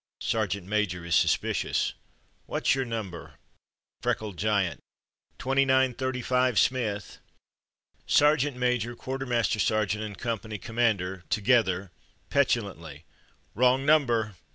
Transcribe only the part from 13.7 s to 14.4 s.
number!!